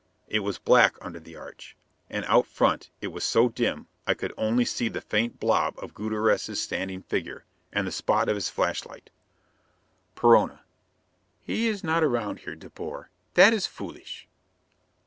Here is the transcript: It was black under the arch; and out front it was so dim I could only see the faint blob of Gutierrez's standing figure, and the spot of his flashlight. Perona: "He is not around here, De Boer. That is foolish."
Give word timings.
It 0.27 0.39
was 0.39 0.57
black 0.57 0.95
under 0.99 1.19
the 1.19 1.35
arch; 1.35 1.77
and 2.09 2.25
out 2.25 2.47
front 2.47 2.89
it 3.01 3.09
was 3.09 3.23
so 3.23 3.49
dim 3.49 3.85
I 4.07 4.15
could 4.15 4.33
only 4.35 4.65
see 4.65 4.89
the 4.89 4.99
faint 4.99 5.39
blob 5.39 5.75
of 5.77 5.93
Gutierrez's 5.93 6.59
standing 6.59 7.03
figure, 7.03 7.45
and 7.71 7.85
the 7.85 7.91
spot 7.91 8.27
of 8.27 8.33
his 8.33 8.49
flashlight. 8.49 9.11
Perona: 10.15 10.61
"He 11.43 11.67
is 11.67 11.83
not 11.83 12.03
around 12.03 12.39
here, 12.39 12.55
De 12.55 12.71
Boer. 12.71 13.11
That 13.35 13.53
is 13.53 13.67
foolish." 13.67 14.27